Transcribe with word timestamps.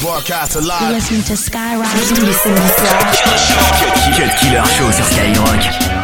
Broadcast 0.00 0.56
alive. 0.56 0.80
You're 0.82 0.92
listening 0.92 1.22
to 1.24 1.34
Skyrock. 1.34 1.84
Killer 1.92 2.32
Show. 3.36 3.60
Cut 4.16 4.34
Killer 4.40 4.64
Show 4.64 4.90
sur 4.92 5.04
Skyrock. 5.04 5.99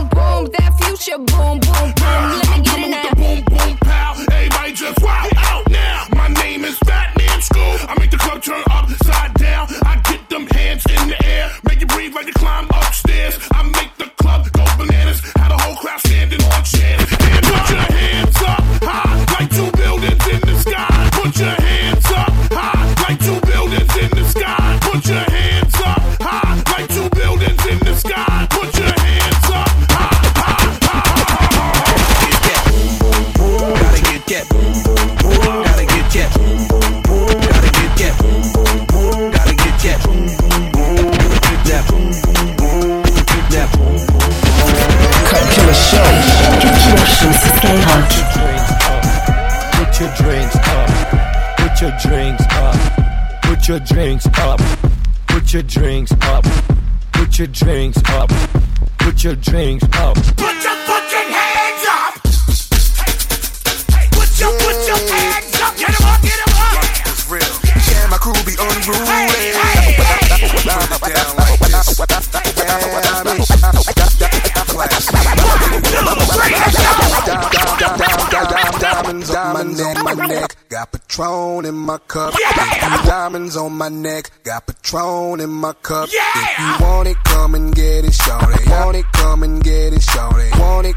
boom 0.00 0.08
boom, 0.08 0.52
that 0.58 0.72
future 0.80 1.18
boom 1.18 1.60
boom 1.60 1.88
boom. 1.96 2.24
Let 2.38 2.48
me 2.56 2.64
get 2.64 2.78
it 2.78 2.90
now. 2.90 3.14
Boom 3.14 3.44
boom 3.44 3.76
pow, 3.78 4.14
everybody 4.32 4.72
just 4.72 5.02
wild 5.02 5.32
out 5.36 5.68
now. 5.70 6.06
My 6.14 6.28
name 6.28 6.64
is 6.64 6.78
Batman 6.80 7.42
School. 7.42 7.76
I 7.88 7.96
make 7.98 8.10
the 8.10 8.18
club 8.18 8.42
turn 8.42 8.62
upside 8.70 9.34
down. 9.34 9.68
I 9.84 10.00
get 10.04 10.28
them 10.28 10.46
hands 10.46 10.84
in 10.86 11.08
the 11.08 11.24
air, 11.24 11.50
make 11.64 11.80
you 11.80 11.86
breathe 11.86 12.14
like 12.14 12.26
you 12.26 12.32
climb 12.32 12.66
upstairs. 12.70 13.38
I 13.52 13.62
make 13.62 13.96
the 13.96 14.10
club 14.16 14.50
go 14.52 14.64
bananas. 14.78 15.20
Had 15.36 15.52
a 15.52 15.58
whole 15.58 15.76
crowd 15.76 16.00
standing 16.00 16.42
on 16.42 16.64
chairs. 16.64 17.19
drinks 52.02 52.44
up. 52.50 53.42
Put 53.42 53.68
your 53.68 53.80
drinks 53.80 54.26
up. 54.38 54.60
Put 55.28 55.52
your 55.52 55.62
drinks 55.62 56.12
up. 56.22 56.44
Put 57.12 57.38
your 57.38 57.48
drinks 57.48 58.02
up. 58.08 58.30
Put 58.98 59.24
your 59.24 59.36
drinks 59.36 59.84
up. 59.94 60.14
Put 60.36 60.64
your 60.64 60.79
Patron 81.10 81.64
in 81.64 81.74
my 81.74 81.98
cup. 82.06 82.34
Yeah! 82.38 83.02
diamonds 83.04 83.56
on 83.56 83.72
my 83.72 83.88
neck. 83.88 84.30
Got 84.44 84.68
Patron 84.68 85.40
in 85.40 85.50
my 85.50 85.72
cup. 85.82 86.08
Yeah! 86.12 86.20
If 86.36 86.58
you 86.60 86.86
want 86.86 87.08
it, 87.08 87.16
come 87.24 87.56
and 87.56 87.74
get 87.74 88.04
it, 88.04 88.14
shorty. 88.14 88.70
Want 88.70 88.96
it, 88.96 89.04
come 89.12 89.42
and 89.42 89.60
get 89.60 89.92
it, 89.92 90.02
shorty. 90.02 90.50
Want 90.60 90.86
it, 90.86 90.94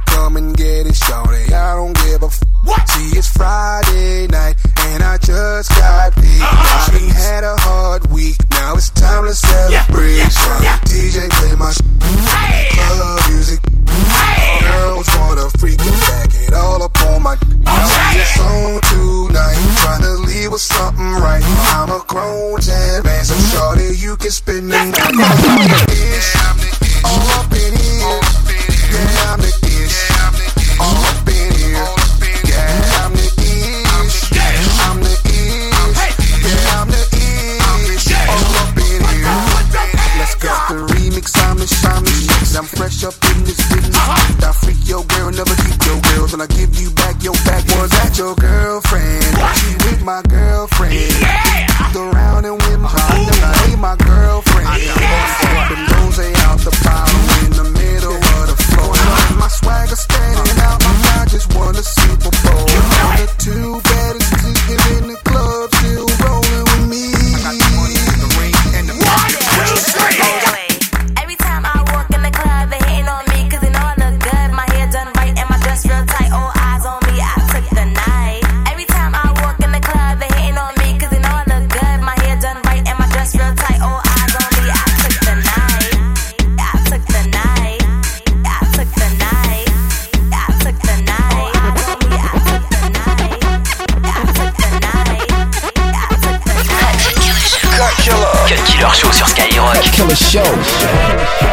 Killer 99.81 100.16
Show. 100.16 101.53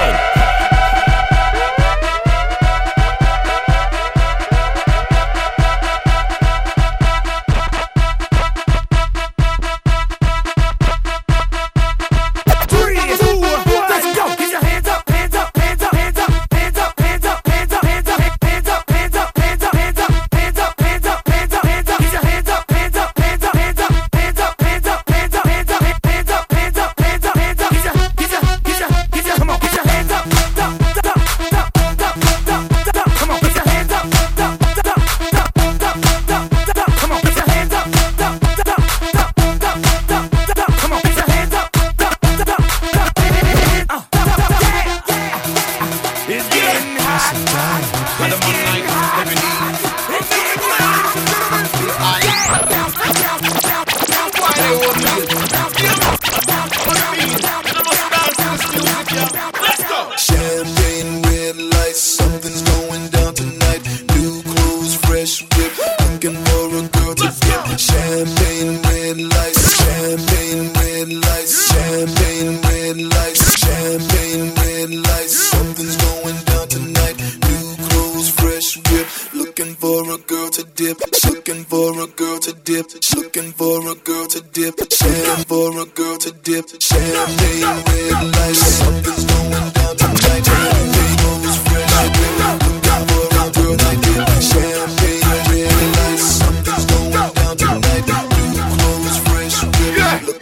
to 80.51 80.65
dip, 80.65 80.99
looking 81.27 81.65
for 81.65 82.03
a 82.03 82.07
girl 82.09 82.39
to 82.39 82.53
dip, 82.53 82.87
looking 83.15 83.53
for 83.53 83.81
a 83.91 83.95
girl 83.95 84.27
to 84.27 84.41
dip, 84.41 84.75
looking 84.79 85.45
for 85.47 85.81
a 85.81 85.87
girl 85.87 86.17
to 86.19 86.33
dip. 86.33 86.67
Champagne 86.81 87.83
red 87.87 88.25
lights, 88.35 88.59
something's 88.59 89.25
going 89.27 89.51
down 89.51 89.97
tonight. 89.97 90.45
Champagne 90.45 91.21
always 91.31 91.57
fresh, 91.67 91.93
looking 92.03 92.81
for 93.07 93.27
a 93.31 93.51
girl 93.55 93.77
to 93.77 93.91
dip. 94.03 94.29
Champagne 94.43 94.90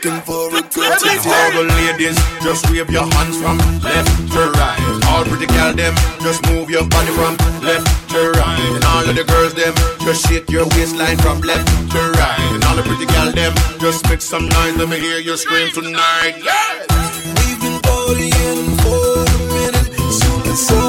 looking 0.05 0.21
for 0.23 0.49
a 0.49 0.63
good 0.63 0.71
time. 0.71 1.19
All 1.27 1.53
the 1.53 1.65
ladies, 1.75 2.17
just 2.43 2.71
wave 2.71 2.91
your 2.91 3.07
hands 3.15 3.41
from 3.41 3.59
left 3.83 4.31
to 4.33 4.51
right. 4.55 4.79
All 5.09 5.25
pretty 5.25 5.47
girl 5.47 5.73
them, 5.75 5.95
just 6.21 6.45
move 6.47 6.71
your 6.71 6.87
body 6.87 7.11
from 7.13 7.37
left 7.63 8.11
to 8.11 8.31
right. 8.39 8.61
And 8.75 8.85
all 8.85 9.09
of 9.09 9.17
the 9.17 9.25
girls 9.25 9.55
them, 9.55 9.75
just 10.01 10.27
shake 10.29 10.51
your 10.51 10.67
waistline 10.77 11.19
from 11.19 11.41
left 11.41 11.67
to 11.93 11.99
right. 12.13 12.51
And 12.55 12.65
all 12.65 12.77
the 12.77 12.83
pretty 12.83 13.07
girl 13.07 13.33
them, 13.33 13.53
just 13.81 14.09
make 14.09 14.21
some 14.21 14.49
noise. 14.49 14.77
Let 14.77 14.89
me 14.89 15.01
hear 15.01 15.19
you 15.19 15.37
scream 15.37 15.71
tonight. 15.73 16.35
Yeah, 16.43 16.87
We've 17.43 17.61
been 17.61 17.79
partying 17.83 18.79
for 18.83 19.03
a 19.27 19.39
minute, 19.51 20.57
so 20.57 20.88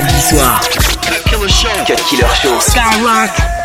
samedi 0.00 0.20
soir. 0.20 0.60
Cut 1.02 1.24
Killer 1.24 1.48
Show. 2.34 3.59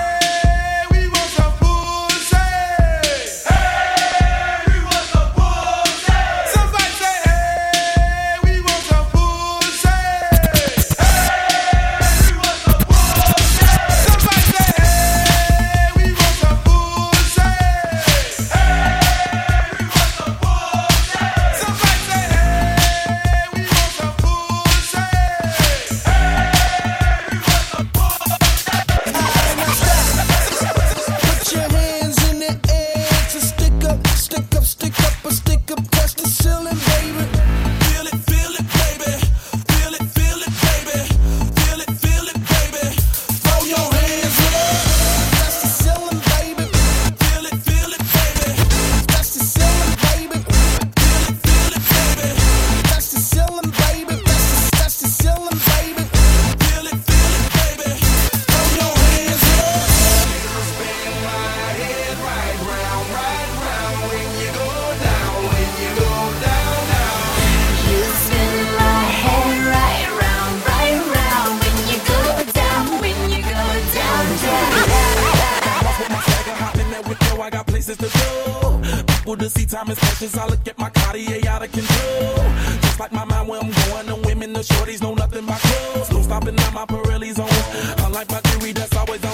Time. 80.19 80.39
I 80.39 80.47
look 80.47 80.67
at 80.67 80.77
my 80.77 80.89
Cartier 80.89 81.41
out 81.49 81.63
of 81.63 81.71
control. 81.71 82.35
Just 82.81 82.99
like 82.99 83.11
my 83.11 83.25
mind 83.25 83.47
where 83.47 83.59
I'm 83.61 83.71
going, 83.71 84.07
the 84.07 84.15
women, 84.25 84.53
the 84.53 84.61
shorties 84.61 85.01
know 85.01 85.13
nothing 85.13 85.45
but 85.45 85.59
clothes. 85.59 86.11
No 86.11 86.21
stopping 86.21 86.57
at 86.57 86.73
my 86.73 86.85
Pirelli's 86.85 87.39
on. 87.39 88.05
Unlike 88.05 88.31
my 88.31 88.41
jewelry 88.41 88.71
that's 88.73 88.95
always 88.95 89.23
on. 89.23 89.31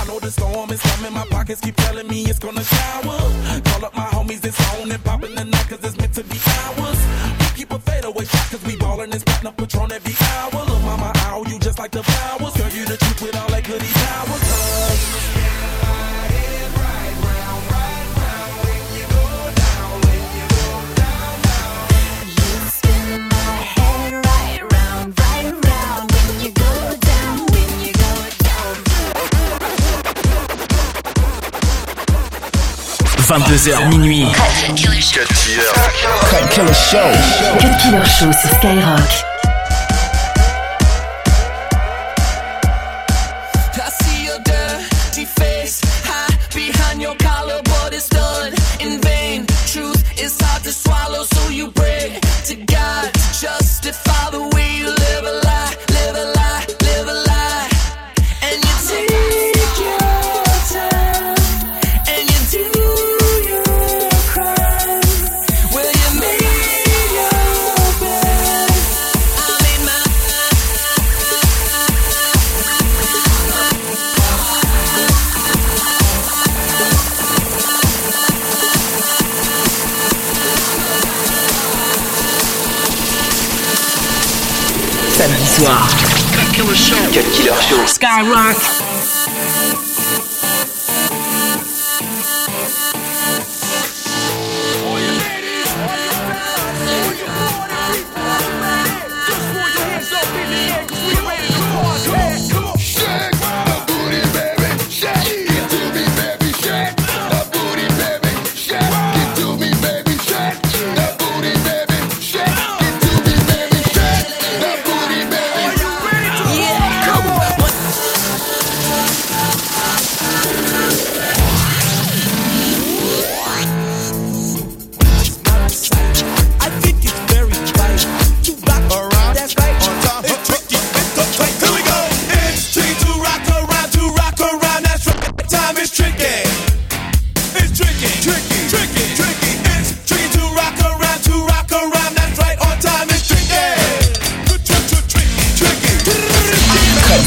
I 0.00 0.04
know 0.06 0.20
the 0.20 0.30
storm 0.30 0.70
is 0.70 0.80
coming, 0.80 1.12
my 1.12 1.26
pockets 1.26 1.60
keep 1.60 1.76
telling 1.76 2.06
me 2.08 2.22
it's 2.24 2.38
gonna 2.38 2.62
shower. 2.62 3.18
Call 3.64 3.84
up 3.84 3.94
my 3.94 4.06
homies, 4.06 4.44
it's 4.44 4.58
on 4.74 4.90
and 4.90 5.02
popping 5.04 5.34
the 5.34 5.44
night, 5.44 5.68
cause 5.68 5.82
it's 5.82 5.96
meant 5.98 6.14
to 6.14 6.24
be 6.24 6.38
ours. 6.62 7.00
We 7.40 7.46
keep 7.56 7.72
a 7.72 7.78
fadeaway 7.78 8.24
shot, 8.24 8.50
cause 8.50 8.64
we 8.64 8.76
ballin' 8.76 9.12
spotting 9.12 9.48
up 9.48 9.56
Patron 9.56 9.92
every 9.92 10.14
hour. 10.28 10.64
Look, 10.64 10.82
mama, 10.82 11.12
ow, 11.28 11.44
you 11.48 11.58
just 11.58 11.78
like 11.78 11.90
the 11.90 12.02
flowers. 12.02 12.54
Girl, 12.54 12.70
you 12.70 12.84
the 12.86 12.96
truth 12.96 13.22
with 13.22 13.36
all 13.36 13.48
that 13.48 13.64
goody 13.64 13.83
22h 33.38 33.88
minuit. 33.88 34.26
Cut 36.30 36.48
Killer 36.50 38.04
Show 38.06 38.32
sur 38.32 38.48
Skyrock. 38.50 39.33
Samedi 85.24 85.46
soir. 85.46 85.88
Cut 86.36 86.52
Killer 86.52 86.74
Show. 86.76 86.96
Cut 87.14 87.24
Killer 87.32 87.56
Show. 87.62 87.86
Skyrock. 87.86 89.03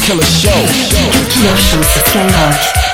Killer 0.08 0.22
Show. 0.22 0.48
Killer 1.28 1.54
Show 1.58 1.82
sur. 1.82 2.87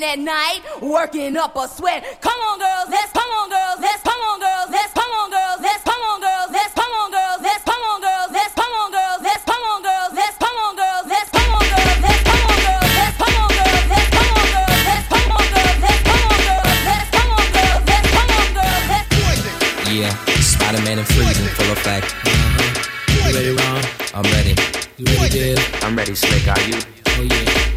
Day, 0.00 0.12
at 0.12 0.18
night, 0.18 0.60
working 0.80 1.36
up 1.36 1.56
a 1.56 1.68
sweat. 1.68 2.20
Come 2.20 2.38
on, 2.40 2.58
girls, 2.58 2.88
let's 2.88 3.12
come 3.12 3.28
on, 3.28 3.50
girls, 3.50 3.80
let's 3.80 4.02
come 4.02 4.20
on, 4.20 4.40
girls, 4.40 4.70
let's 4.70 4.92
come 4.94 5.10
on, 5.12 5.30
girls, 5.30 5.60
let's 5.60 5.82
come 5.84 6.00
on, 6.00 6.20
girls, 6.20 6.50
let's 6.50 6.72
come 6.72 6.92
on, 6.92 7.10
girls, 7.10 7.40
let's 7.42 7.64
come 7.64 7.82
on, 7.82 8.00
girls, 8.00 8.30
let's 8.32 8.54
come 8.54 8.72
on, 8.72 8.88
girls, 8.88 9.20
let's 9.20 9.44
come 9.44 10.54
on, 10.54 10.76
girls, 10.76 11.06
let's 11.08 11.28
come 11.32 11.52
on, 11.52 11.66
girls, 11.68 11.98
let's 12.00 12.22
come 12.22 12.40
on, 12.40 12.56
girls, 12.56 12.88
let's 12.88 13.12
come 13.12 13.36
on, 13.36 13.48
girls, 13.52 13.76
let's 13.82 14.08
come 14.08 14.30
on, 14.32 14.48
girls, 14.48 14.72
let's 14.72 14.96
come 14.96 15.12
on, 15.12 15.12
girls, 15.12 15.12
let's 15.12 15.12
come 15.12 15.32
on, 15.32 15.48
girls, 15.52 15.72
let's 15.72 16.00
come 16.02 16.22
on, 16.22 16.40
girls, 16.42 16.80
let's 16.88 17.10
come 17.12 17.30
on, 17.32 17.46
girls, 17.52 17.84
let's 17.84 18.08
come 18.12 18.32
on, 18.32 18.48
girls, 18.56 18.86
let's 18.88 19.90
Yeah, 19.92 20.12
Spider-Man 20.40 20.96
and 21.02 21.08
freezing 21.08 21.50
full 21.52 21.70
effect. 21.72 22.06
You 23.12 23.20
ready, 23.34 23.52
Ron? 23.52 23.82
I'm 24.14 24.26
ready. 24.32 24.54
You 24.96 25.06
ready, 25.16 25.28
Did? 25.30 25.58
I'm 25.82 25.96
ready, 25.96 26.14
Slick. 26.14 26.48
Are 26.48 26.60
you? 26.64 26.78
Oh 27.14 27.22
yeah, 27.22 27.71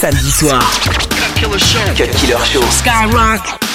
Samedi 0.00 0.32
soir. 0.32 0.62
Cut 0.82 1.34
Killer 1.34 1.58
Show. 1.58 1.84
Cut 1.94 2.16
Killer 2.16 2.42
Show. 2.46 2.62
Skyrock. 2.70 3.69